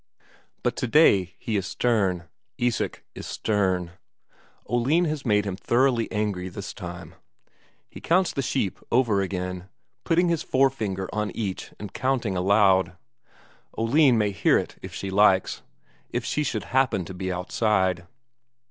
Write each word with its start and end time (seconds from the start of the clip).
But 0.63 0.75
today 0.75 1.35
he 1.37 1.57
is 1.57 1.67
stern; 1.67 2.27
Isak 2.57 3.03
is 3.13 3.27
stern. 3.27 3.91
Oline 4.67 5.05
has 5.05 5.27
made 5.27 5.45
him 5.45 5.55
thoroughly 5.55 6.11
angry 6.11 6.49
this 6.49 6.73
time. 6.73 7.13
He 7.87 8.01
counts 8.01 8.33
the 8.33 8.41
sheep 8.41 8.79
over 8.91 9.21
again, 9.21 9.69
putting 10.03 10.27
his 10.29 10.41
forefinger 10.41 11.07
on 11.13 11.29
each 11.35 11.71
and 11.79 11.93
counting 11.93 12.35
aloud 12.35 12.97
Oline 13.77 14.17
may 14.17 14.31
hear 14.31 14.57
it 14.57 14.75
if 14.81 14.91
she 14.91 15.11
likes, 15.11 15.61
if 16.09 16.25
she 16.25 16.43
should 16.43 16.63
happen 16.73 17.05
to 17.05 17.13
be 17.13 17.31
outside. 17.31 18.07